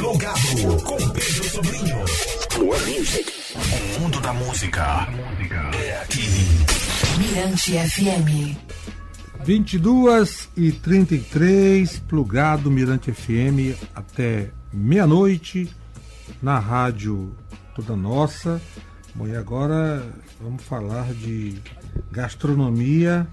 [0.00, 1.96] Plugado com Pedro Sobrinho.
[2.58, 3.32] More Music.
[3.54, 5.06] O mundo da música
[5.74, 6.22] é aqui.
[7.18, 8.56] Mirante FM.
[9.44, 15.70] 22 e 33, plugado Mirante FM até meia-noite
[16.40, 17.36] na rádio
[17.74, 18.58] toda nossa.
[19.14, 20.02] Bom, e agora
[20.40, 21.60] vamos falar de
[22.10, 23.28] gastronomia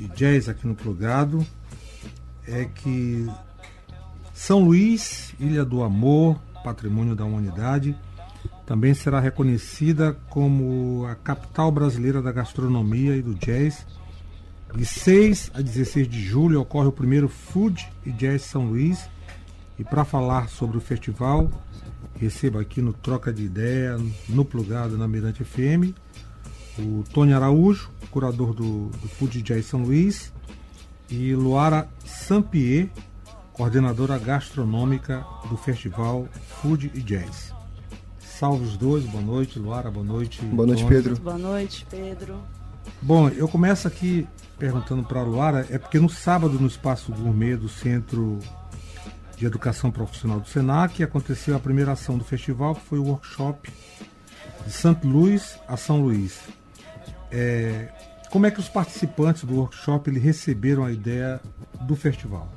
[0.00, 1.46] e jazz aqui no plugado.
[2.44, 3.30] É que
[4.36, 7.96] São Luís, Ilha do Amor, patrimônio da humanidade,
[8.66, 13.86] também será reconhecida como a capital brasileira da gastronomia e do jazz
[14.74, 19.08] de 6 a 16 de julho ocorre o primeiro Food e Jazz São Luís.
[19.78, 21.50] E para falar sobre o festival,
[22.14, 23.98] recebo aqui no Troca de Ideia,
[24.28, 25.96] no Plugado, na Mirante FM,
[26.78, 30.30] o Tony Araújo, curador do, do Food Jazz São Luís,
[31.10, 32.90] e Luara Sampier,
[33.56, 36.28] coordenadora gastronômica do festival
[36.60, 37.54] Food e Jazz.
[38.18, 40.44] Salve os dois, boa noite, Luara, boa noite.
[40.44, 41.16] Boa noite, Pedro.
[41.16, 42.38] Boa noite, Pedro.
[43.00, 47.56] Bom, eu começo aqui perguntando para a Luara, é porque no sábado, no Espaço Gourmet
[47.56, 48.38] do Centro
[49.38, 53.72] de Educação Profissional do Senac, aconteceu a primeira ação do festival, que foi o workshop
[54.66, 56.40] de Santo Luís a São Luís.
[57.30, 57.88] É,
[58.30, 61.40] como é que os participantes do workshop receberam a ideia
[61.80, 62.52] do festival?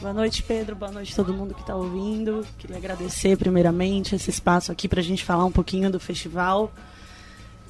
[0.00, 0.76] Boa noite, Pedro.
[0.76, 2.46] Boa noite a todo mundo que está ouvindo.
[2.58, 6.70] Queria agradecer, primeiramente, esse espaço aqui para a gente falar um pouquinho do festival.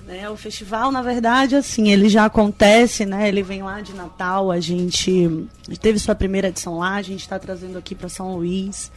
[0.05, 3.29] Né, o festival, na verdade, assim, ele já acontece, né?
[3.29, 5.49] Ele vem lá de Natal, a gente
[5.81, 8.91] teve sua primeira edição lá, a gente está trazendo aqui para São Luís.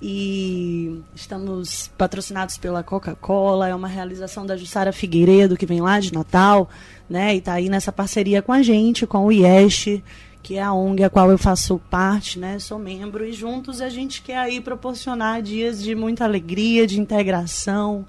[0.00, 6.12] E estamos patrocinados pela Coca-Cola, é uma realização da Jussara Figueiredo, que vem lá de
[6.12, 6.70] Natal,
[7.08, 7.34] né?
[7.34, 10.02] E está aí nessa parceria com a gente, com o IEST,
[10.46, 12.60] que é a ONG a qual eu faço parte, né?
[12.60, 18.06] Sou membro, e juntos a gente quer aí proporcionar dias de muita alegria, de integração,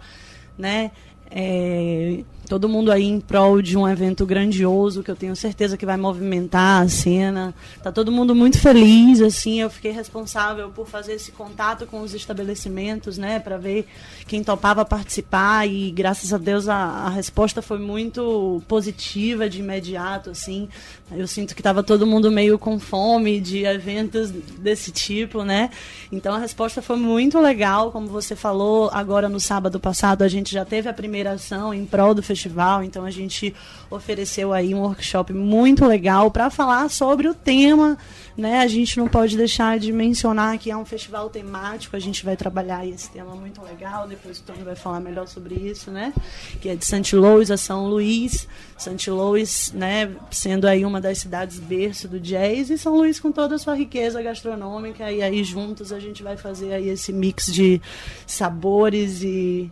[0.55, 0.91] né?
[1.31, 5.86] É, todo mundo aí em prol de um evento grandioso que eu tenho certeza que
[5.86, 7.53] vai movimentar a cena.
[7.83, 9.59] Tá todo mundo muito feliz, assim.
[9.59, 13.87] Eu fiquei responsável por fazer esse contato com os estabelecimentos, né, para ver
[14.26, 20.30] quem topava participar e graças a Deus a, a resposta foi muito positiva de imediato,
[20.30, 20.70] assim.
[21.10, 25.70] Eu sinto que estava todo mundo meio com fome de eventos desse tipo, né?
[26.12, 28.90] Então a resposta foi muito legal, como você falou.
[28.92, 32.84] Agora no sábado passado a gente já teve a primeira ação em prol do festival,
[32.84, 33.56] então a gente
[33.90, 37.98] ofereceu aí um workshop muito legal para falar sobre o tema,
[38.36, 38.60] né?
[38.60, 42.36] A gente não pode deixar de mencionar que é um festival temático, a gente vai
[42.36, 46.12] trabalhar esse tema muito legal, depois o Tony vai falar melhor sobre isso, né?
[46.60, 47.16] Que é de St.
[47.16, 48.45] Louis a São Luís,
[48.78, 49.10] St.
[49.10, 53.55] Louis, né, sendo aí uma das cidades berço do jazz e São Luís com toda
[53.55, 57.81] a sua riqueza gastronômica e aí juntos a gente vai fazer aí esse mix de
[58.25, 59.71] sabores e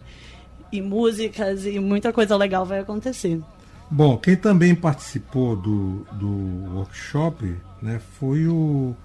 [0.72, 3.42] e músicas e muita coisa legal vai acontecer.
[3.90, 8.96] Bom, quem também participou do, do workshop né, foi o,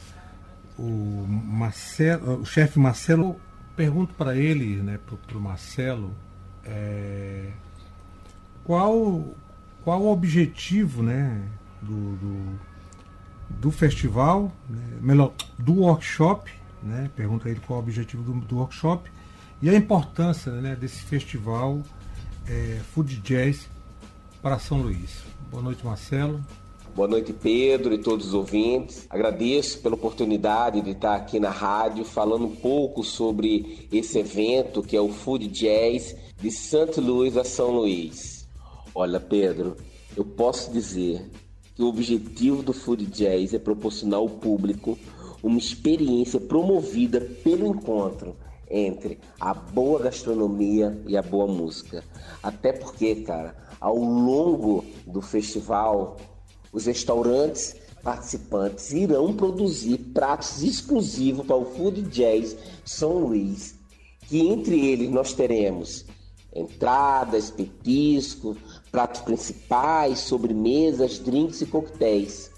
[0.79, 3.37] o Marcelo, o chefe Marcelo.
[3.77, 6.13] Pergunto para ele, né, para o Marcelo,
[6.65, 7.51] é,
[8.65, 9.25] qual,
[9.85, 11.41] qual o objetivo né,
[11.83, 12.61] do, do,
[13.49, 16.51] do festival, né, melhor, do workshop,
[16.83, 19.11] né, pergunta ele qual o objetivo do, do workshop
[19.63, 21.81] e a importância né, desse festival
[22.49, 23.69] é, Food Jazz
[24.41, 25.23] para São Luís.
[25.51, 26.41] Boa noite, Marcelo.
[26.95, 29.07] Boa noite, Pedro e todos os ouvintes.
[29.09, 34.97] Agradeço pela oportunidade de estar aqui na rádio falando um pouco sobre esse evento que
[34.97, 38.49] é o Food Jazz de Santa Luís a São Luís.
[38.95, 39.77] Olha, Pedro,
[40.17, 41.31] eu posso dizer
[41.81, 44.99] que o objetivo do Food Jazz é proporcionar ao público
[45.43, 48.37] uma experiência promovida pelo encontro
[48.71, 52.05] entre a boa gastronomia e a boa música.
[52.43, 56.19] Até porque, cara, ao longo do festival,
[56.71, 63.75] os restaurantes participantes irão produzir pratos exclusivos para o Food Jazz São Luís,
[64.29, 66.05] que entre eles nós teremos
[66.55, 68.55] entradas, petisco,
[68.91, 72.51] pratos principais, sobremesas, drinks e coquetéis.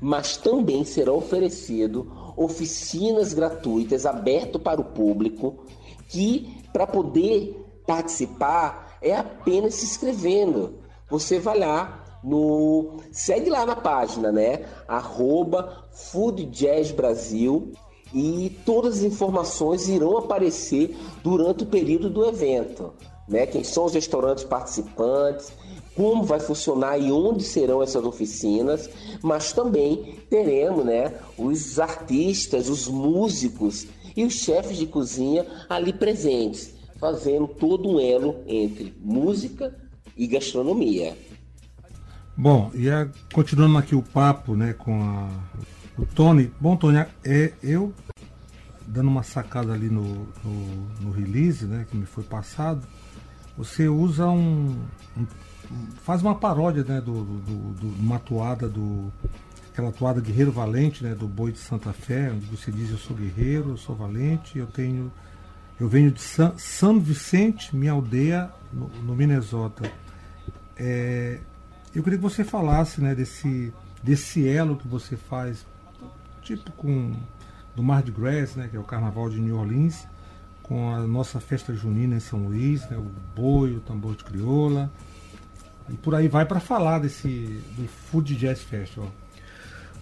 [0.00, 5.64] Mas também será oferecido oficinas gratuitas abertas para o público
[6.08, 10.78] que para poder participar é apenas se inscrevendo.
[11.10, 14.64] Você vai lá no segue lá na página, né?
[14.86, 17.72] Arroba Food Jazz Brasil
[18.14, 22.92] e todas as informações irão aparecer durante o período do evento,
[23.28, 23.46] né?
[23.46, 25.52] Quem são os restaurantes participantes,
[25.94, 28.88] como vai funcionar e onde serão essas oficinas,
[29.22, 33.86] mas também teremos né, os artistas, os músicos
[34.16, 39.74] e os chefes de cozinha ali presentes, fazendo todo um elo entre música
[40.16, 41.16] e gastronomia.
[42.36, 45.28] Bom, e a, continuando aqui o papo né, com a,
[45.98, 46.50] o Tony.
[46.58, 47.92] Bom, Tony, é, eu
[48.86, 52.86] dando uma sacada ali no, no, no release né, que me foi passado,
[53.56, 54.76] você usa um,
[55.16, 55.26] um
[56.02, 59.12] faz uma paródia né, do, do, do, uma toada do
[59.72, 63.16] aquela toada Guerreiro Valente, né, do Boi de Santa Fé, onde você diz eu sou
[63.16, 65.10] guerreiro, eu sou valente, eu tenho
[65.80, 69.90] eu venho de San, Vicente, minha aldeia no, no Minnesota.
[70.76, 71.40] É,
[71.94, 73.72] eu queria que você falasse, né, desse
[74.02, 75.64] desse elo que você faz,
[76.42, 77.12] tipo com
[77.74, 80.06] do Mardi Gras, né, que é o Carnaval de New Orleans,
[80.72, 83.04] com a nossa festa junina em São Luís, né, o
[83.38, 84.90] boi, o tambor de crioula,
[85.90, 87.28] e por aí vai para falar desse
[87.76, 89.12] do Food Jazz Festival.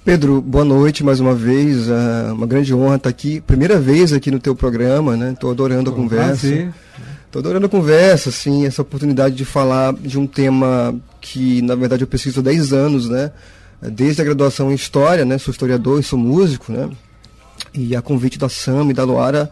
[0.05, 1.89] Pedro, boa noite mais uma vez.
[1.89, 3.41] É uma grande honra estar aqui.
[3.41, 5.33] Primeira vez aqui no teu programa, né?
[5.33, 6.47] Estou adorando a conversa.
[7.27, 12.05] Estou adorando a conversa, assim, essa oportunidade de falar de um tema que, na verdade,
[12.05, 13.33] eu pesquiso há 10 anos, né?
[13.83, 15.37] Desde a graduação em História, né?
[15.37, 16.89] Sou historiador e sou músico, né?
[17.75, 19.51] E a convite da Sam e da Loara,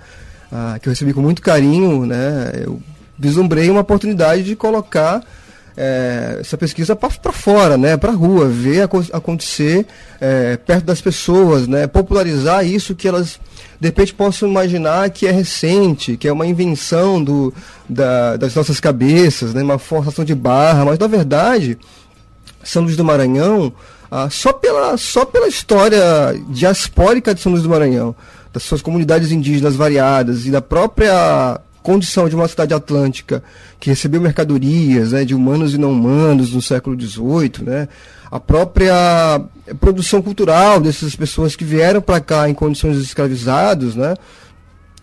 [0.53, 2.53] ah, que eu recebi com muito carinho, né?
[2.65, 2.81] Eu
[3.19, 5.23] vislumbrei uma oportunidade de colocar
[5.81, 9.87] é, essa pesquisa para fora, né, para a rua, ver acontecer
[10.21, 13.39] é, perto das pessoas, né, popularizar isso que elas
[13.81, 17.55] de repente possam imaginar que é recente, que é uma invenção do,
[17.89, 21.79] da, das nossas cabeças, né, uma forçação de barra, mas na verdade
[22.65, 23.73] São Luís do Maranhão,
[24.11, 26.03] ah, só, pela, só pela história
[26.49, 28.17] diaspórica de São Luís do Maranhão,
[28.59, 33.43] das suas comunidades indígenas variadas e da própria condição de uma cidade atlântica
[33.79, 37.89] que recebeu mercadorias né, de humanos e não humanos no século XVIII, né,
[38.29, 39.41] a própria
[39.79, 44.17] produção cultural dessas pessoas que vieram para cá em condições de escravizados, né,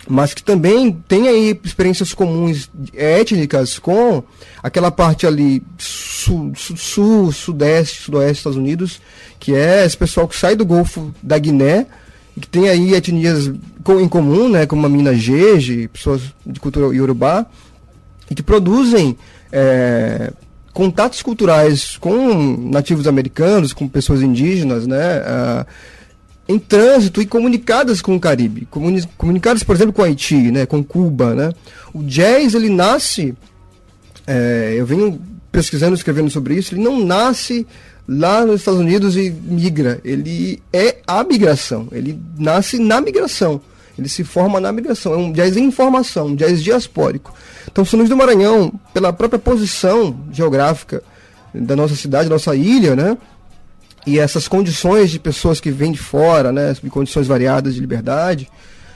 [0.05, 4.21] mas que também tem aí experiências comuns étnicas com
[4.61, 9.01] aquela parte ali sul, sul, sudeste, sudoeste dos Estados Unidos,
[9.39, 11.87] que é esse pessoal que sai do Golfo da Guiné,
[12.41, 17.45] que tem aí etnias em comum, né, como a mina Jeje, pessoas de cultura iorubá,
[18.29, 19.17] e que produzem
[19.51, 20.33] é,
[20.73, 25.65] contatos culturais com nativos americanos, com pessoas indígenas, né, uh,
[26.47, 30.83] em trânsito e comunicadas com o Caribe, comuni comunicadas, por exemplo, com Haiti, né, com
[30.83, 31.53] Cuba, né.
[31.93, 33.33] O jazz ele nasce,
[34.27, 37.65] é, eu venho pesquisando, escrevendo sobre isso, ele não nasce
[38.07, 39.99] lá nos Estados Unidos e migra.
[40.03, 41.87] Ele é a migração.
[41.91, 43.61] Ele nasce na migração.
[43.97, 45.13] Ele se forma na migração.
[45.13, 47.33] É um jazz em informação, um jazz diaspórico.
[47.71, 51.01] Então, São Luís do Maranhão, pela própria posição geográfica
[51.53, 53.17] da nossa cidade, da nossa ilha, né?
[54.05, 56.75] E essas condições de pessoas que vêm de fora, né?
[56.89, 58.49] Condições variadas de liberdade,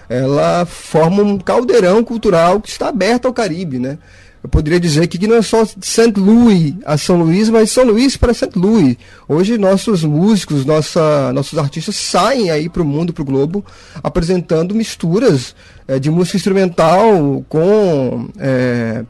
[0.10, 3.98] ela forma um caldeirão cultural que está aberto ao Caribe, né?
[4.42, 6.14] Eu poderia dizer que não é só St.
[6.16, 8.52] Louis a São Luís, mas São Luís para St.
[8.56, 8.96] Louis.
[9.28, 13.66] Hoje nossos músicos, nossa, nossos artistas saem aí para o mundo, para o globo,
[14.02, 15.54] apresentando misturas
[15.88, 19.04] é, de música instrumental com é,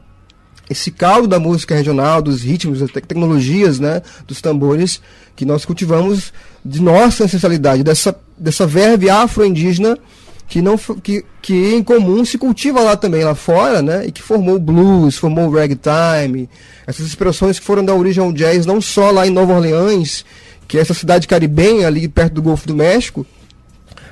[0.68, 5.00] esse caldo da música regional, dos ritmos, das tecnologias, né, dos tambores
[5.36, 6.32] que nós cultivamos
[6.64, 9.96] de nossa ancestralidade, dessa, dessa verve afro-indígena
[10.50, 14.04] que não que, que em comum se cultiva lá também lá fora, né?
[14.06, 16.50] E que formou blues, formou ragtime,
[16.84, 20.24] essas expressões que foram da origem ao jazz não só lá em Nova Orleans,
[20.66, 23.24] que é essa cidade caribenha ali perto do Golfo do México,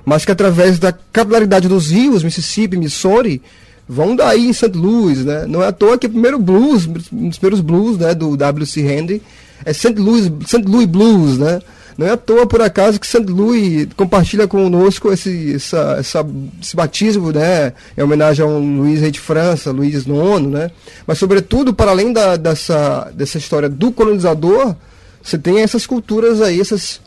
[0.05, 3.43] mas que através da capilaridade dos rios, Mississippi, Missouri,
[3.89, 4.71] vão daí em St.
[4.79, 5.45] Louis, né?
[5.45, 8.81] Não é à toa que o primeiro blues, um dos primeiros blues, né, do W.C.
[8.87, 9.21] Handy,
[9.65, 9.95] é St.
[9.99, 10.63] Louis, St.
[10.65, 11.61] Louis Blues, né?
[11.99, 13.25] Não é à toa, por acaso, que St.
[13.27, 16.27] Louis compartilha conosco esse, essa, essa,
[16.63, 17.73] esse batismo, né?
[17.97, 20.71] Em homenagem a um Luís Rei de França, Luís IX, né?
[21.05, 24.77] Mas, sobretudo, para além da, dessa, dessa história do colonizador,
[25.21, 27.01] você tem essas culturas aí, essas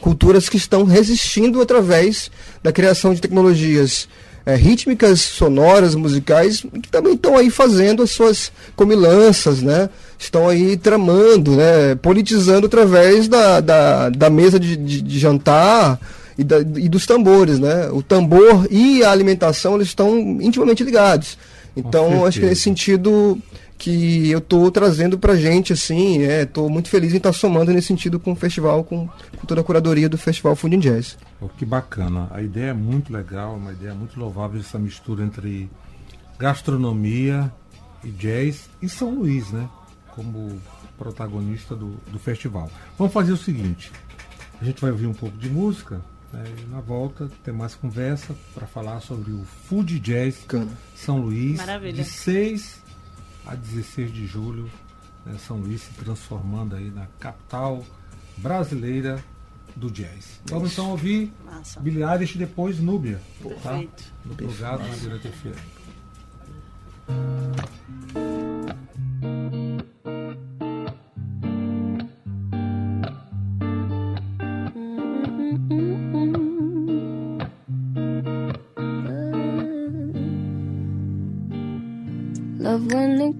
[0.00, 2.30] culturas que estão resistindo através
[2.62, 4.08] da criação de tecnologias
[4.46, 9.88] é, rítmicas, sonoras, musicais, que também estão aí fazendo as suas comilanças, né?
[10.18, 11.94] Estão aí tramando, né?
[11.94, 15.98] Politizando através da, da, da mesa de, de, de jantar
[16.36, 17.88] e, da, e, dos tambores, né?
[17.90, 21.38] O tambor e a alimentação eles estão intimamente ligados.
[21.76, 23.38] Então, acho que nesse sentido
[23.76, 27.88] que eu estou trazendo para gente, assim, estou é, muito feliz em estar somando nesse
[27.88, 31.18] sentido com o festival, com, com toda a curadoria do Festival Food Jazz.
[31.40, 35.68] Oh, que bacana, a ideia é muito legal, uma ideia muito louvável essa mistura entre
[36.38, 37.52] gastronomia
[38.02, 39.68] e jazz e São Luís, né,
[40.14, 40.60] como
[40.96, 42.70] protagonista do, do festival.
[42.96, 43.90] Vamos fazer o seguinte,
[44.60, 46.00] a gente vai ouvir um pouco de música,
[46.32, 50.72] né, na volta tem mais conversa para falar sobre o Food Jazz Cana.
[50.94, 52.02] São Luís, Maravilha.
[52.02, 52.83] de 6
[53.46, 54.70] a 16 de julho,
[55.24, 57.84] né, São Luís se transformando aí na capital
[58.36, 59.22] brasileira
[59.76, 60.40] do jazz.
[60.46, 61.80] Vamos então ouvir Massa.
[62.36, 63.48] e depois Núbia, tá?
[63.48, 64.02] Perfeito.
[64.02, 64.10] tá?
[64.24, 64.52] No Perfeito.
[64.54, 65.74] lugar da Direita FM.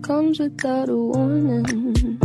[0.04, 2.18] comes without a warning.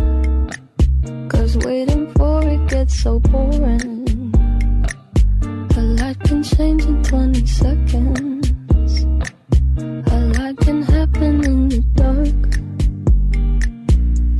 [1.29, 4.33] Cause waiting for it gets so boring.
[5.77, 8.49] A light can change in 20 seconds.
[10.11, 12.41] A light can happen in the dark.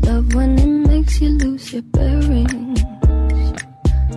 [0.06, 2.82] Love when it makes you lose your bearings.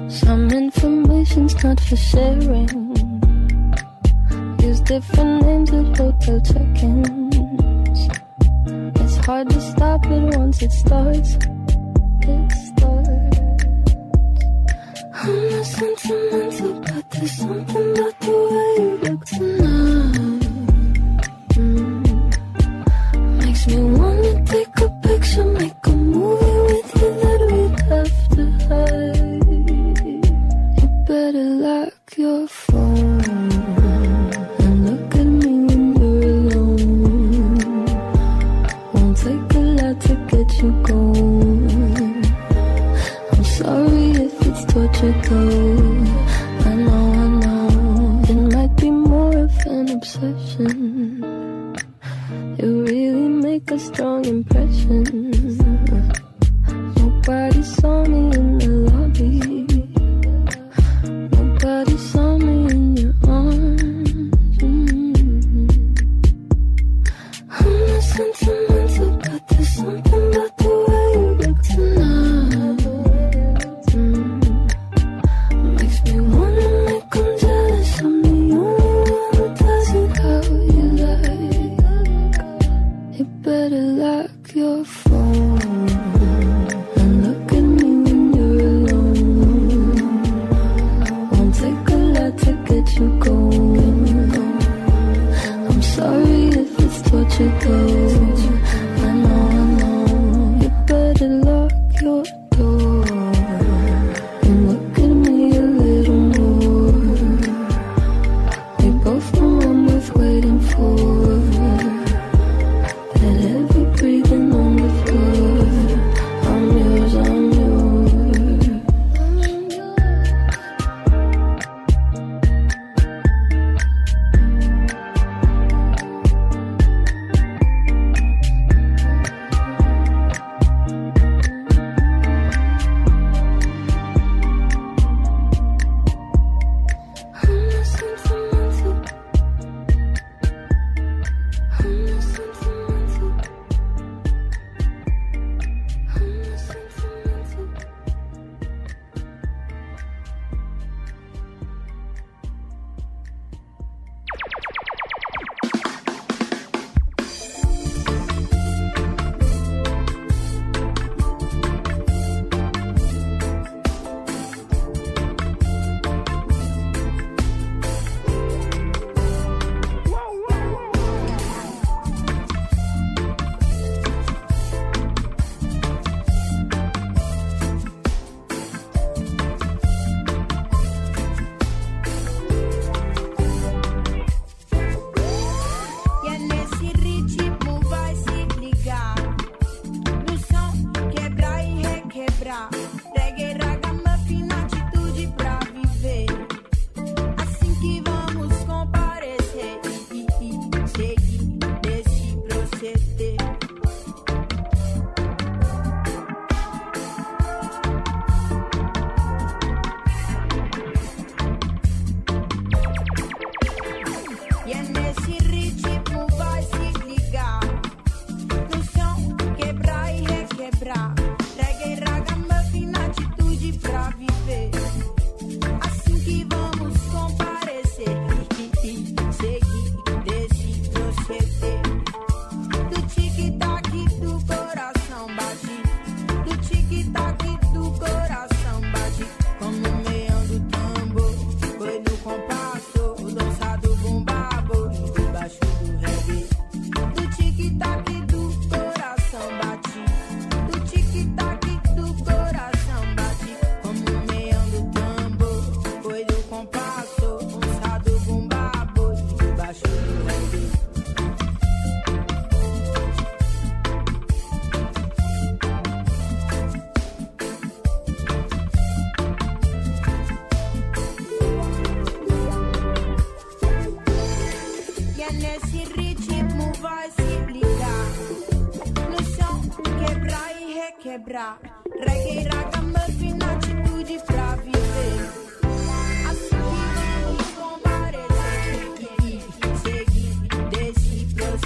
[0.08, 2.70] Some information's not for sharing.
[4.58, 7.22] Use different names at hotel check-ins
[9.24, 11.34] hard to stop it once it starts.
[12.22, 13.38] It starts.
[15.14, 19.21] I'm not sentimental, but there's something about the way you look.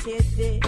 [0.04, 0.60] Desse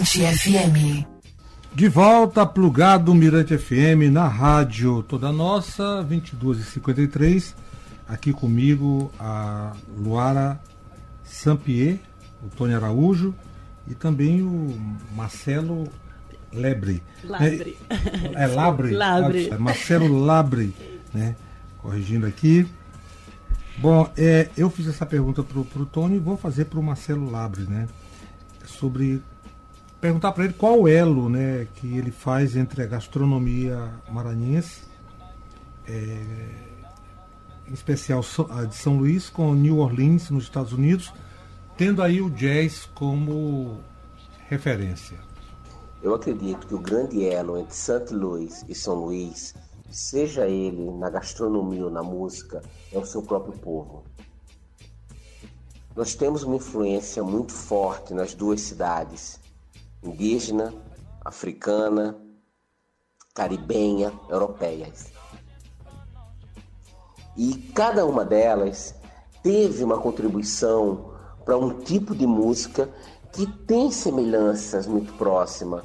[0.00, 1.06] Mirante FM.
[1.74, 7.54] De volta, plugado Mirante FM na rádio Toda Nossa, 22h53.
[8.08, 10.58] Aqui comigo a Luara
[11.22, 11.98] Sampier,
[12.42, 13.34] o Tony Araújo
[13.86, 14.74] e também o
[15.14, 15.86] Marcelo
[16.50, 17.02] Lebre.
[17.22, 17.76] Labre.
[18.34, 18.94] É, é Labre?
[18.94, 19.48] Labre.
[19.50, 20.74] É Marcelo Labre,
[21.12, 21.36] né?
[21.76, 22.66] Corrigindo aqui.
[23.76, 27.64] Bom, é, eu fiz essa pergunta pro, pro Tony e vou fazer pro Marcelo Labre,
[27.64, 27.86] né?
[28.64, 29.22] Sobre
[30.00, 34.82] perguntar para ele qual o elo né, que ele faz entre a gastronomia maranhense,
[35.86, 36.18] é,
[37.68, 41.12] em especial a de São Luís, com New Orleans, nos Estados Unidos,
[41.76, 43.78] tendo aí o jazz como
[44.48, 45.18] referência.
[46.02, 48.12] Eu acredito que o grande elo entre St.
[48.12, 49.54] Louis e São Luís,
[49.90, 54.02] seja ele na gastronomia ou na música, é o seu próprio povo.
[55.94, 59.38] Nós temos uma influência muito forte nas duas cidades,
[60.02, 60.72] indígena,
[61.24, 62.16] africana,
[63.34, 65.12] caribenha, europeias.
[67.36, 68.94] E cada uma delas
[69.42, 72.88] teve uma contribuição para um tipo de música
[73.32, 75.84] que tem semelhanças muito próximas.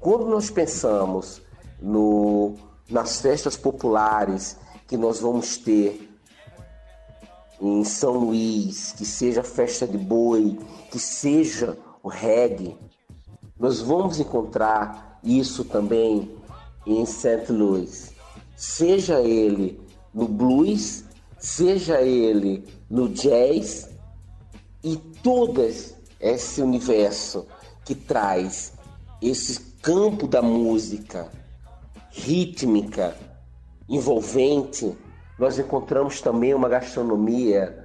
[0.00, 1.42] Quando nós pensamos
[1.80, 2.54] no,
[2.88, 6.10] nas festas populares que nós vamos ter
[7.60, 10.58] em São Luís, que seja a festa de boi,
[10.90, 12.76] que seja o reggae,
[13.58, 16.30] nós vamos encontrar isso também
[16.86, 17.50] em St.
[17.50, 18.12] Louis.
[18.56, 19.80] Seja ele
[20.12, 21.04] no blues,
[21.38, 23.88] seja ele no jazz
[24.82, 27.46] e todas esse universo
[27.84, 28.72] que traz
[29.20, 31.30] esse campo da música
[32.10, 33.16] rítmica,
[33.88, 34.96] envolvente,
[35.38, 37.82] nós encontramos também uma gastronomia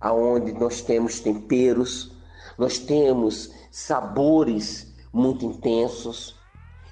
[0.00, 2.12] aonde nós temos temperos,
[2.58, 6.34] nós temos sabores muito intensos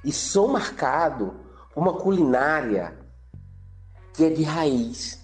[0.05, 1.35] e são marcado
[1.75, 2.97] por uma culinária
[4.15, 5.21] que é de raiz,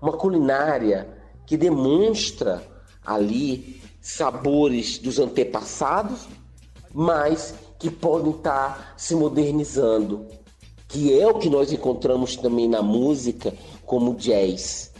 [0.00, 1.08] uma culinária
[1.46, 2.62] que demonstra
[3.04, 6.28] ali sabores dos antepassados,
[6.92, 10.26] mas que podem estar se modernizando,
[10.86, 13.52] que é o que nós encontramos também na música
[13.84, 14.92] como jazz.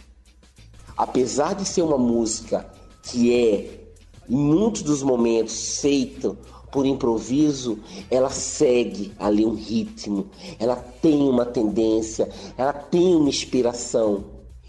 [0.97, 2.69] Apesar de ser uma música
[3.03, 3.93] que é,
[4.29, 6.37] em muitos dos momentos, feita
[6.71, 7.79] por improviso,
[8.09, 14.25] ela segue ali um ritmo, ela tem uma tendência, ela tem uma inspiração.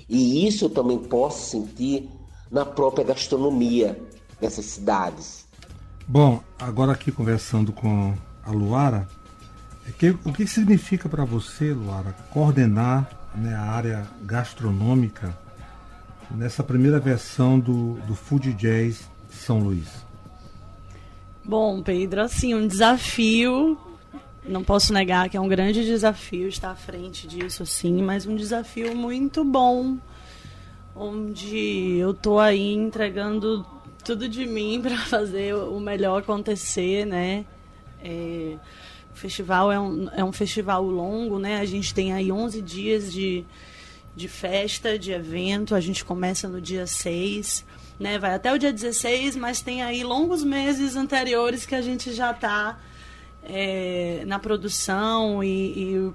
[0.08, 2.08] E isso eu também posso sentir
[2.50, 3.98] na própria gastronomia
[4.40, 5.46] dessas cidades.
[6.06, 9.08] Bom, agora aqui conversando com a Luara,
[9.86, 15.36] é o que significa para você, Luara, coordenar né, a área gastronômica
[16.30, 20.01] nessa primeira versão do, do Food Jazz São Luís?
[21.44, 23.76] Bom, Pedro, assim, um desafio.
[24.46, 28.36] Não posso negar que é um grande desafio estar à frente disso, assim, mas um
[28.36, 29.98] desafio muito bom.
[30.94, 33.66] onde eu tô aí entregando
[34.04, 37.44] tudo de mim para fazer o melhor acontecer, né?
[38.02, 38.56] É,
[39.12, 41.58] o festival é um, é um festival longo, né?
[41.58, 43.44] A gente tem aí 11 dias de,
[44.14, 45.74] de festa, de evento.
[45.74, 47.64] A gente começa no dia 6,
[48.02, 48.18] né?
[48.18, 52.32] Vai até o dia 16, mas tem aí longos meses anteriores que a gente já
[52.32, 52.78] está
[53.44, 56.12] é, na produção e, e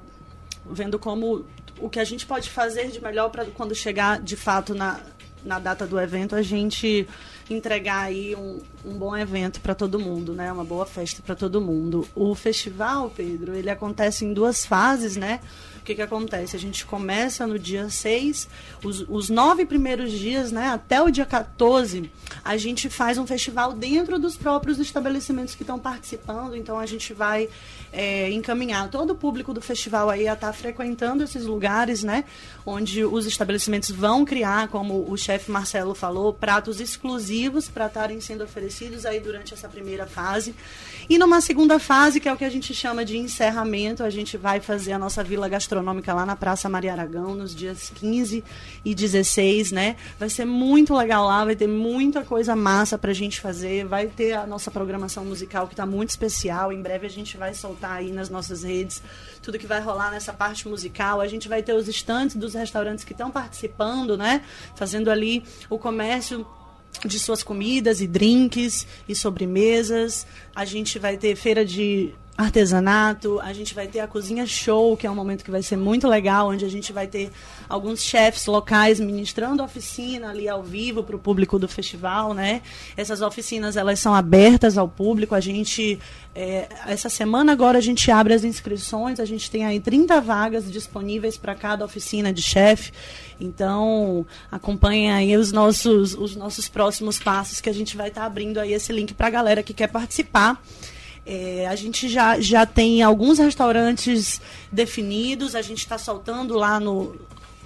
[0.69, 1.45] vendo como
[1.79, 4.99] o que a gente pode fazer de melhor para quando chegar de fato na,
[5.45, 7.07] na data do evento a gente
[7.49, 10.51] entregar aí um, um bom evento para todo mundo, né?
[10.51, 12.05] Uma boa festa para todo mundo.
[12.13, 15.39] O festival, Pedro, ele acontece em duas fases, né?
[15.87, 16.53] Que, que acontece?
[16.53, 18.49] A gente começa no dia 6,
[18.83, 20.67] os, os nove primeiros dias, né?
[20.67, 22.11] Até o dia 14,
[22.43, 26.57] a gente faz um festival dentro dos próprios estabelecimentos que estão participando.
[26.57, 27.47] Então a gente vai
[27.93, 32.25] é, encaminhar todo o público do festival aí a estar tá frequentando esses lugares, né?
[32.65, 38.43] Onde os estabelecimentos vão criar, como o chefe Marcelo falou, pratos exclusivos para estarem sendo
[38.43, 40.53] oferecidos aí durante essa primeira fase.
[41.09, 44.35] E numa segunda fase, que é o que a gente chama de encerramento, a gente
[44.35, 48.43] vai fazer a nossa vila gastronômica lá na Praça Maria Aragão, nos dias 15
[48.83, 49.95] e 16, né?
[50.19, 54.33] Vai ser muito legal lá, vai ter muita coisa massa pra gente fazer, vai ter
[54.33, 56.73] a nossa programação musical que tá muito especial.
[56.73, 59.01] Em breve a gente vai soltar aí nas nossas redes
[59.41, 61.21] tudo que vai rolar nessa parte musical.
[61.21, 64.41] A gente vai ter os estantes dos restaurantes que estão participando, né?
[64.75, 66.45] Fazendo ali o comércio
[67.05, 70.25] de suas comidas e drinks e sobremesas.
[70.55, 75.07] A gente vai ter feira de artesanato, a gente vai ter a cozinha show, que
[75.07, 77.31] é um momento que vai ser muito legal, onde a gente vai ter
[77.67, 82.61] alguns chefs locais ministrando oficina ali ao vivo para o público do festival, né?
[82.95, 85.33] Essas oficinas elas são abertas ao público.
[85.33, 85.99] A gente
[86.35, 90.71] é, essa semana agora a gente abre as inscrições, a gente tem aí 30 vagas
[90.71, 92.91] disponíveis para cada oficina de chefe.
[93.39, 98.27] Então, acompanhem aí os nossos, os nossos próximos passos que a gente vai estar tá
[98.27, 100.61] abrindo aí esse link para a galera que quer participar.
[101.29, 104.39] É, a gente já, já tem alguns restaurantes
[104.71, 107.17] definidos, a gente está soltando lá no,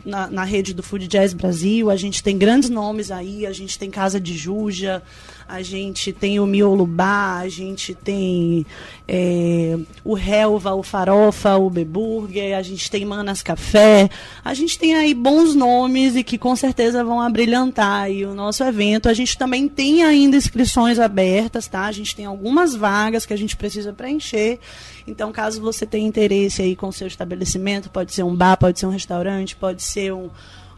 [0.03, 3.77] na, na, rede do Food Jazz Brasil, a gente tem grandes nomes aí, a gente
[3.77, 5.03] tem Casa de Juja,
[5.51, 8.65] a gente tem o Miolo Bar, a gente tem
[9.05, 14.09] é, o Helva, o Farofa, o Beburger, a gente tem Manas Café,
[14.45, 18.63] a gente tem aí bons nomes e que com certeza vão abrilhantar aí o nosso
[18.63, 19.09] evento.
[19.09, 21.81] A gente também tem ainda inscrições abertas, tá?
[21.81, 24.57] A gente tem algumas vagas que a gente precisa preencher.
[25.05, 28.79] Então, caso você tenha interesse aí com o seu estabelecimento, pode ser um bar, pode
[28.79, 30.29] ser um restaurante, pode ser um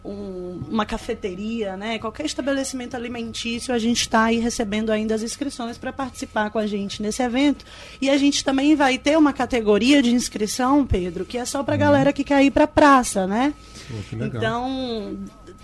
[0.04, 1.98] um, uma cafeteria, né?
[1.98, 6.68] qualquer estabelecimento alimentício, a gente está aí recebendo ainda as inscrições para participar com a
[6.68, 7.66] gente nesse evento.
[8.02, 11.76] E a gente também vai ter uma categoria de inscrição, Pedro, que é só para
[11.76, 11.82] a uhum.
[11.82, 13.54] galera que quer ir para a praça, né?
[13.88, 15.18] Pô, então,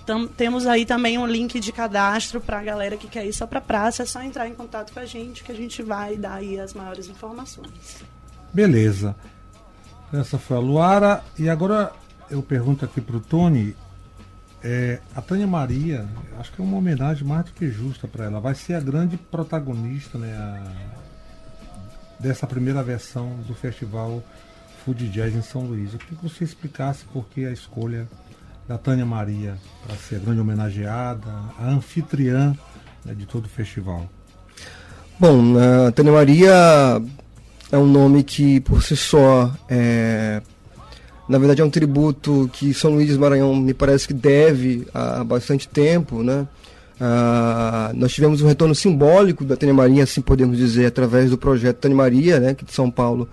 [0.05, 3.45] tam, temos aí também um link de cadastro para a galera que quer ir só
[3.45, 4.03] para a praça.
[4.03, 6.73] É só entrar em contato com a gente que a gente vai dar aí as
[6.73, 8.03] maiores informações.
[8.53, 9.15] Beleza.
[10.11, 11.23] Essa foi a Luara.
[11.37, 11.91] E agora
[12.29, 13.75] eu pergunto aqui para o Tony
[14.63, 16.05] é, a Tânia Maria,
[16.37, 18.39] acho que é uma homenagem mais do que justa para ela.
[18.39, 20.63] Vai ser a grande protagonista né, a,
[22.19, 24.21] dessa primeira versão do festival
[24.83, 25.93] Food Jazz em São Luís.
[25.93, 28.07] Eu queria que você explicasse por que a escolha
[28.67, 32.55] da Tânia Maria para ser a grande homenageada, a anfitriã
[33.05, 34.09] né, de todo o festival.
[35.17, 35.55] Bom,
[35.87, 37.01] a Tânia Maria
[37.71, 40.41] é um nome que por si só é
[41.29, 45.23] na verdade, é um tributo que São Luís do Maranhão me parece que deve há
[45.23, 46.47] bastante tempo, né?
[46.99, 51.77] Ah, nós tivemos um retorno simbólico da Tânia Maria, assim podemos dizer, através do projeto
[51.77, 53.29] Tânia Maria, né, aqui de São Paulo.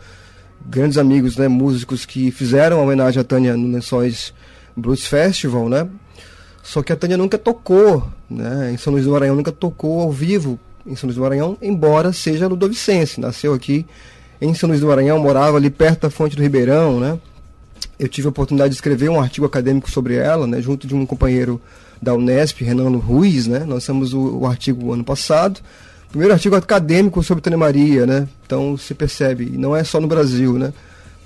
[0.69, 4.35] Grandes amigos, né, músicos que fizeram a homenagem à Tânia no Lençóis
[4.77, 5.89] Blues Festival, né?
[6.63, 10.13] Só que a Tânia nunca tocou, né, em São Luís do Maranhão, nunca tocou ao
[10.13, 13.21] vivo em São Luís do Maranhão, embora seja ludovicense.
[13.21, 13.87] Nasceu aqui
[14.39, 17.19] em São Luís do Maranhão, morava ali perto da Fonte do Ribeirão, né?
[17.99, 21.07] Eu tive a oportunidade de escrever um artigo acadêmico sobre ela, né, junto de um
[21.07, 21.61] companheiro
[22.01, 25.61] da Unesp, Renan Ruiz, né, lançamos o, o artigo ano passado.
[26.09, 28.29] Primeiro artigo acadêmico sobre Tânia Maria, né?
[28.47, 30.73] Então se percebe, não é só no Brasil, né?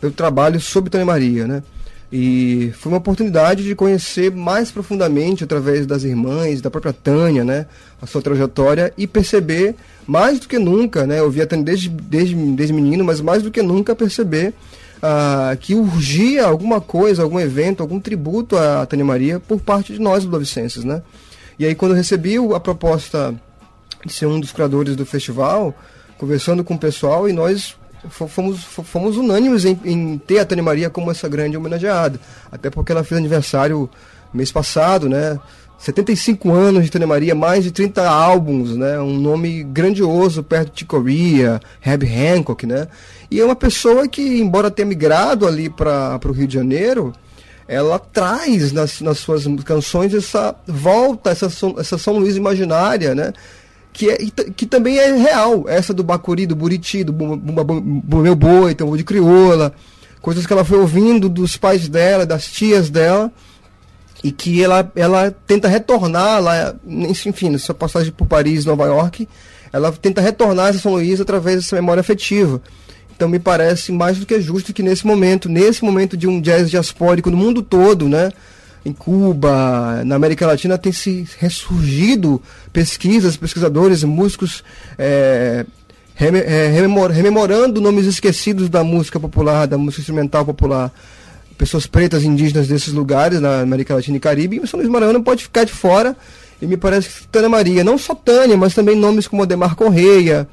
[0.00, 1.62] Eu trabalho sobre Tânia Maria, né?
[2.12, 7.66] E foi uma oportunidade de conhecer mais profundamente através das irmãs, da própria Tânia, né,
[8.02, 9.76] a sua trajetória e perceber
[10.08, 13.44] mais do que nunca, né, eu vi a Tânia desde, desde, desde menino, mas mais
[13.44, 14.52] do que nunca perceber
[15.02, 19.98] ah, que urgia alguma coisa, algum evento, algum tributo a Tânia Maria por parte de
[19.98, 21.02] nós, ludovicenses, né?
[21.58, 23.34] E aí quando eu recebi a proposta
[24.04, 25.74] de ser um dos curadores do festival,
[26.18, 27.76] conversando com o pessoal, e nós
[28.08, 32.18] fomos, fomos unânimes em, em, ter a Tânia Maria como essa grande homenageada.
[32.50, 33.90] Até porque ela fez aniversário
[34.32, 35.38] mês passado, né?
[35.80, 39.00] 75 anos de Tânia Maria, mais de 30 álbuns, né?
[39.00, 42.86] Um nome grandioso perto de Corea, Herb Hancock, né?
[43.30, 47.14] E é uma pessoa que, embora tenha migrado ali para o Rio de Janeiro,
[47.66, 51.46] ela traz nas, nas suas canções essa volta, essa,
[51.78, 53.32] essa São Luís imaginária, né?
[53.90, 54.18] Que, é,
[54.54, 57.14] que também é real, essa do Bacuri, do Buriti, do
[58.20, 59.72] Meu Boi, tambor de crioula,
[60.20, 63.32] coisas que ela foi ouvindo dos pais dela, das tias dela,
[64.22, 69.26] e que ela, ela tenta retornar lá, enfim, na sua passagem por Paris, Nova York,
[69.72, 72.60] ela tenta retornar essa São Luís através dessa memória afetiva.
[73.14, 76.70] Então me parece mais do que justo que nesse momento, nesse momento de um jazz
[76.70, 78.30] diaspórico no mundo todo, né?
[78.84, 82.40] Em Cuba, na América Latina, tem se ressurgido
[82.72, 84.64] pesquisas, pesquisadores, músicos
[84.98, 85.66] é,
[86.14, 90.90] rememorando nomes esquecidos da música popular, da música instrumental popular
[91.60, 95.12] pessoas pretas indígenas desses lugares, na América Latina e Caribe, e o São Luís Maranhão
[95.12, 96.16] não pode ficar de fora.
[96.60, 100.48] E me parece que Tânia Maria, não só Tânia, mas também nomes como Ademar Correia,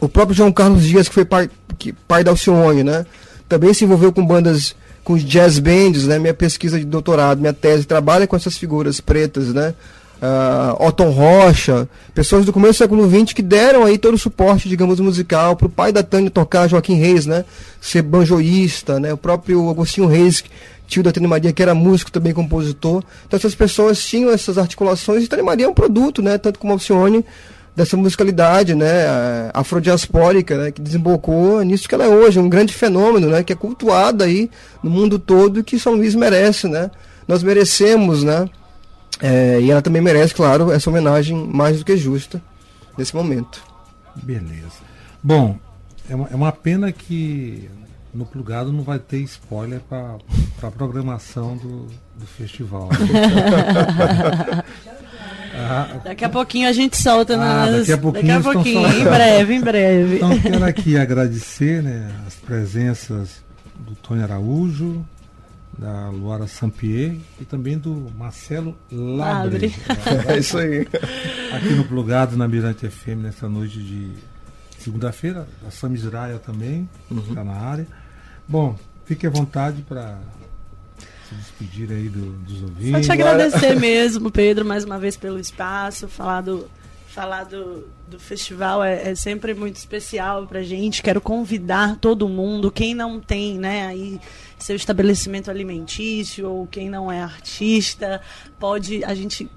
[0.00, 3.04] o próprio João Carlos Dias, que foi pai, que, pai da Alcione, né?
[3.46, 6.18] Também se envolveu com bandas, com jazz bands, né?
[6.18, 9.74] Minha pesquisa de doutorado, minha tese trabalha com essas figuras pretas, né?
[10.22, 14.68] Uh, Otton Rocha, pessoas do começo do século XX que deram aí todo o suporte,
[14.68, 17.44] digamos, musical para o pai da Tânia tocar, Joaquim Reis, né?
[17.80, 19.12] Ser banjoísta, né?
[19.12, 20.44] O próprio Agostinho Reis,
[20.86, 23.02] tio da Tânia Maria, que era músico também, compositor.
[23.26, 26.38] Então essas pessoas tinham essas articulações e Tânia Maria é um produto, né?
[26.38, 27.24] Tanto como Alcione,
[27.74, 29.50] dessa musicalidade, né?
[29.52, 30.70] Afrodiaspórica, né?
[30.70, 33.42] Que desembocou nisso que ela é hoje, um grande fenômeno, né?
[33.42, 34.48] Que é cultuada aí
[34.82, 36.90] no mundo todo e que São Luís merece, né?
[37.26, 38.48] Nós merecemos, né?
[39.20, 42.42] É, e ela também merece, claro, essa homenagem mais do que justa
[42.96, 43.62] nesse momento.
[44.16, 44.82] Beleza.
[45.22, 45.58] Bom,
[46.08, 47.70] é uma, é uma pena que
[48.12, 50.18] no plugado não vai ter spoiler para
[50.62, 52.90] a programação do, do festival.
[55.54, 57.78] ah, daqui a pouquinho a gente solta ah, nas...
[57.80, 60.16] Daqui a pouquinho, daqui a pouquinho em breve, em breve.
[60.16, 63.42] Então quero aqui agradecer né, as presenças
[63.76, 65.04] do Tony Araújo,
[65.76, 69.74] da Luara Sampier e também do Marcelo Labre.
[70.28, 70.86] é isso aí.
[71.52, 74.12] Aqui no Plugado, na Mirante FM, nessa noite de
[74.78, 75.46] segunda-feira.
[75.66, 77.46] A Sam Israel também está uhum.
[77.46, 77.86] na área.
[78.46, 80.18] Bom, fique à vontade para
[81.28, 83.06] se despedir aí do, dos ouvintes.
[83.06, 86.68] Só te agradecer mesmo, Pedro, mais uma vez pelo espaço, falar do,
[87.06, 91.02] falar do, do festival é, é, sempre muito especial para gente.
[91.02, 94.20] Quero convidar todo mundo, quem não tem, né, aí
[94.62, 98.20] seu estabelecimento alimentício ou quem não é artista,
[98.58, 99.50] pode a gente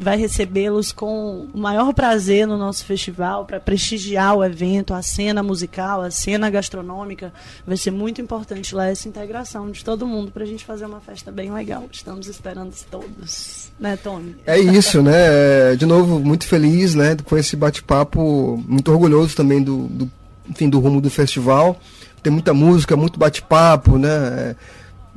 [0.00, 5.42] vai recebê-los com o maior prazer no nosso festival para prestigiar o evento, a cena
[5.42, 7.30] musical, a cena gastronômica.
[7.66, 11.00] Vai ser muito importante lá essa integração de todo mundo para a gente fazer uma
[11.00, 11.84] festa bem legal.
[11.92, 14.36] Estamos esperando todos, né, Tony?
[14.46, 15.76] É isso, né?
[15.76, 20.10] De novo, muito feliz, né, com esse bate-papo, muito orgulhoso também do, do,
[20.48, 21.78] enfim, do rumo do festival
[22.22, 24.54] tem muita música, muito bate-papo, né?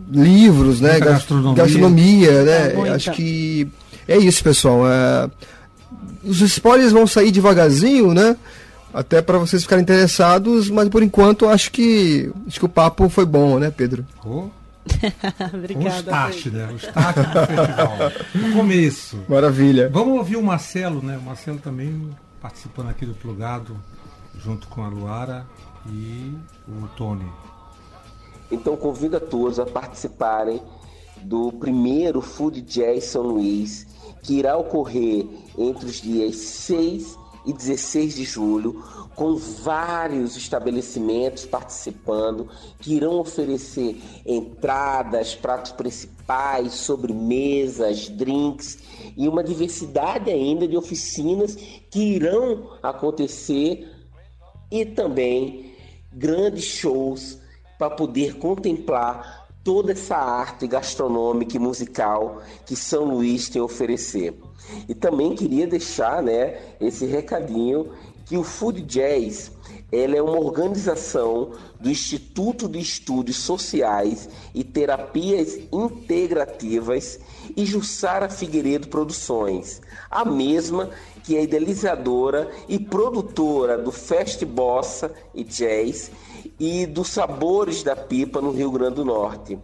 [0.10, 1.00] Livros, né?
[1.00, 1.64] Gastronomia.
[1.64, 2.74] gastronomia né?
[2.88, 3.68] É, Acho que
[4.08, 4.88] é isso, pessoal.
[4.88, 5.30] É...
[6.24, 8.36] Os spoilers vão sair devagarzinho, né?
[8.94, 13.26] Até para vocês ficarem interessados, mas por enquanto acho que acho que o papo foi
[13.26, 14.06] bom, né, Pedro?
[14.24, 14.50] Oh.
[15.54, 15.86] Obrigada.
[15.86, 16.70] Um start, né?
[16.72, 17.98] O start do festival.
[18.36, 19.20] O começo.
[19.28, 19.90] Maravilha.
[19.92, 21.18] Vamos ouvir o Marcelo, né?
[21.18, 22.10] O Marcelo também
[22.42, 23.76] participando aqui do Plugado,
[24.38, 25.48] junto com a Luara
[25.88, 26.36] e
[26.68, 27.30] o Tony.
[28.52, 30.62] Então convido a todos a participarem
[31.24, 33.88] do primeiro Food Jazz São Luís,
[34.22, 35.26] que irá ocorrer
[35.58, 38.84] entre os dias 6 e 16 de julho,
[39.16, 48.80] com vários estabelecimentos participando, que irão oferecer entradas, pratos principais, sobremesas, drinks
[49.16, 51.56] e uma diversidade ainda de oficinas
[51.92, 53.93] que irão acontecer
[54.74, 55.72] e também
[56.12, 57.38] grandes shows
[57.78, 64.34] para poder contemplar toda essa arte gastronômica e musical que São Luís tem a oferecer.
[64.90, 67.92] E também queria deixar, né, esse recadinho
[68.26, 69.52] que o Food Jazz
[69.92, 77.20] ela é uma organização do Instituto de Estudos Sociais e Terapias Integrativas
[77.56, 80.90] e Jussara Figueiredo Produções, a mesma
[81.24, 86.12] que é idealizadora e produtora do Fest Bossa e Jazz
[86.60, 89.58] e dos Sabores da Pipa no Rio Grande do Norte.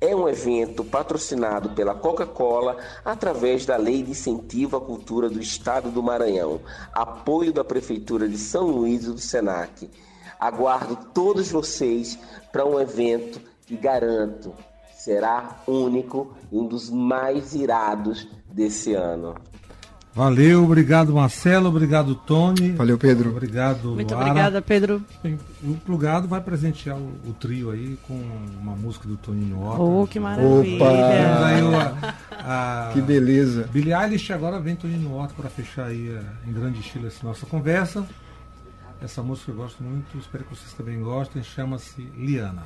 [0.00, 5.90] É um evento patrocinado pela Coca-Cola através da Lei de Incentivo à Cultura do Estado
[5.90, 6.60] do Maranhão,
[6.92, 9.90] apoio da Prefeitura de São Luís e do Senac.
[10.38, 12.18] Aguardo todos vocês
[12.52, 14.52] para um evento que garanto
[15.06, 19.34] será único e um dos mais irados desse ano.
[20.16, 22.72] Valeu, obrigado Marcelo, obrigado Tony.
[22.72, 23.30] Valeu, Pedro.
[23.30, 24.30] Obrigado, Muito Luara.
[24.30, 25.02] obrigada, Pedro.
[25.62, 28.14] O Plugado vai presentear o, o trio aí com
[28.62, 29.82] uma música do Toninho Horta.
[29.82, 30.78] Oh, que maravilha.
[30.78, 33.68] Temos aí o- a, Que beleza.
[33.70, 37.44] Billie Eilish agora vem Toninho Horta para fechar aí eh, em grande estilo essa nossa
[37.44, 38.06] conversa.
[39.02, 42.62] Essa música eu gosto muito, espero que vocês também gostem, chama-se Liana.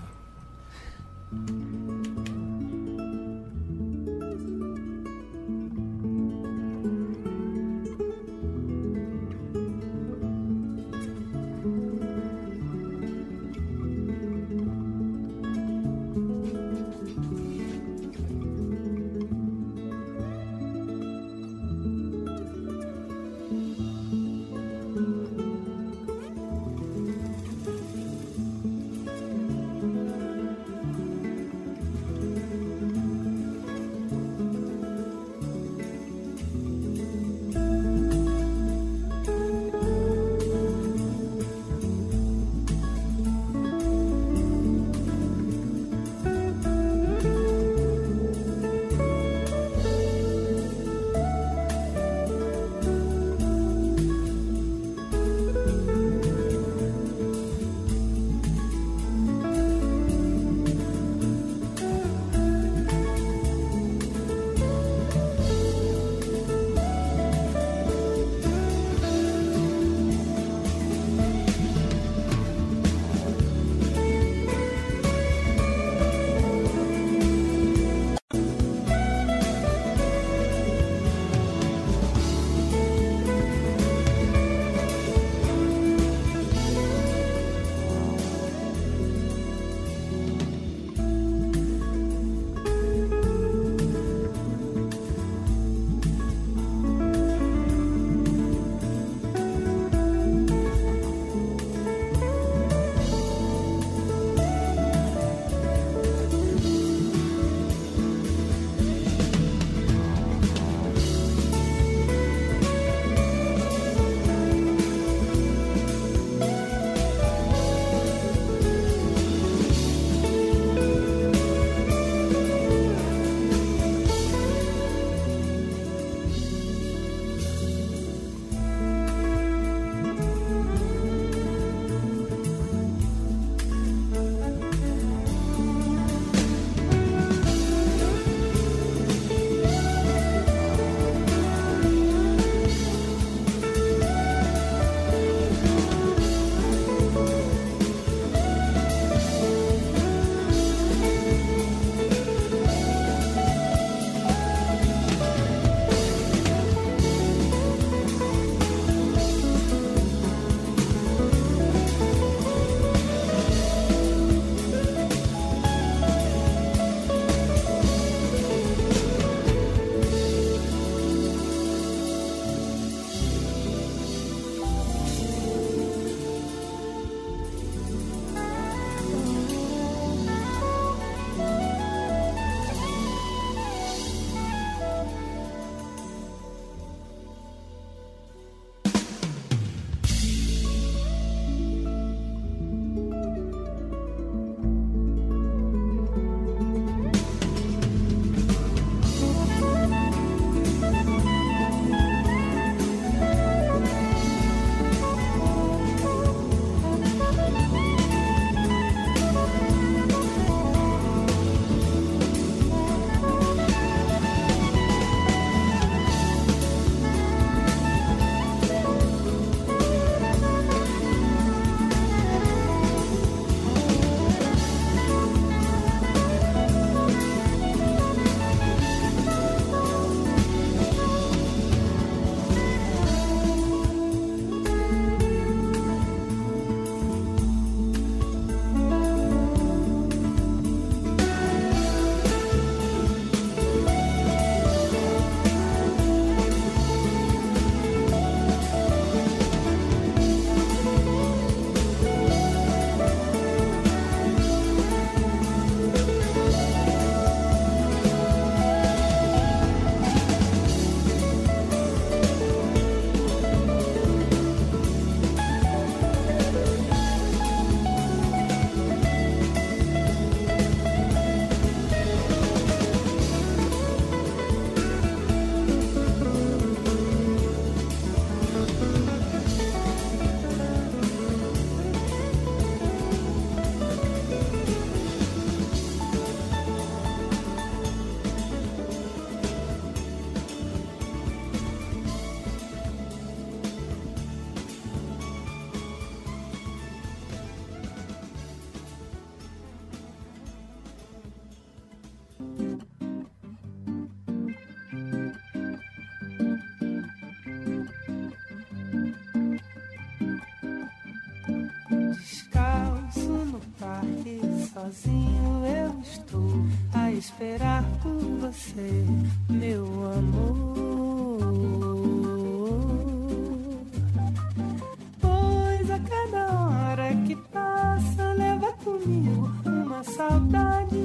[330.02, 330.99] Saudade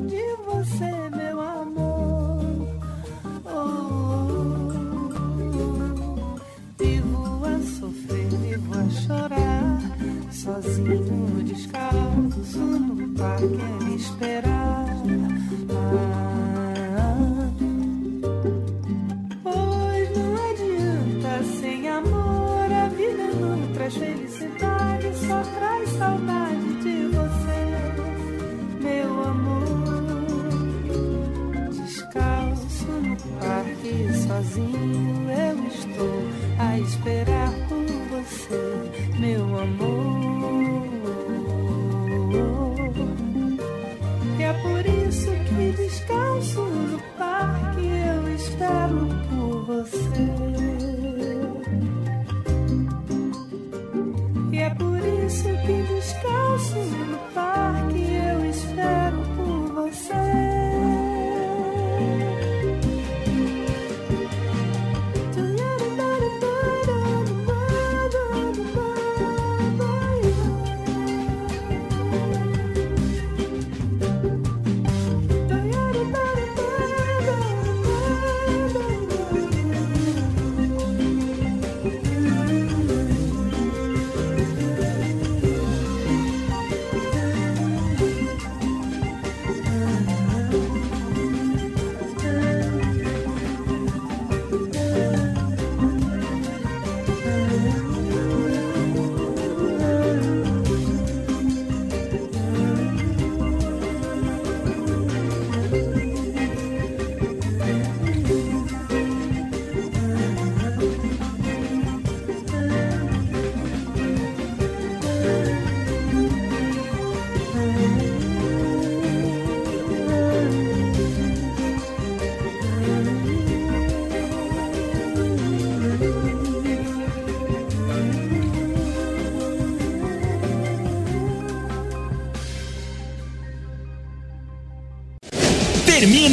[34.56, 35.05] sozinho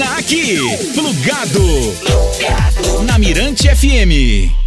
[0.03, 0.59] Termina aqui,
[0.95, 1.95] plugado,
[3.05, 4.62] na Mirante FM.